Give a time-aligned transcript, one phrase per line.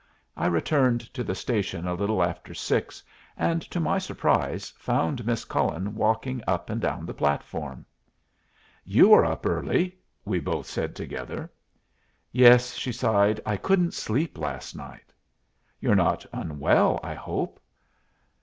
[0.35, 3.03] I returned to the station a little after six,
[3.37, 7.85] and, to my surprise, found Miss Cullen walking up and down the platform.
[8.83, 11.51] "You are up early!" we both said together.
[12.31, 13.41] "Yes," she sighed.
[13.45, 15.13] "I couldn't sleep last night."
[15.79, 17.59] "You're not unwell, I hope?"